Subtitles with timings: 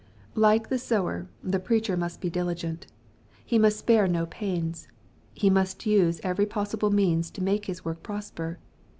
[0.33, 2.87] Like the sower, the preacher must he diligent.
[3.51, 4.87] Hi must spare no pains.
[5.35, 8.57] He must use every possible means to make his work prosper.